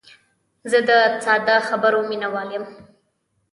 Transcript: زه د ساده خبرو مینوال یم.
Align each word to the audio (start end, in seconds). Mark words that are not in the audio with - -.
زه 0.71 0.79
د 0.89 0.91
ساده 1.25 1.57
خبرو 1.69 1.99
مینوال 2.09 2.49
یم. 2.55 2.65